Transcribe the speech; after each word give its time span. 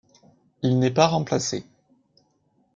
Il 0.63 0.79
n’est 0.79 0.89
pas 0.89 1.05
remplacé. 1.05 1.63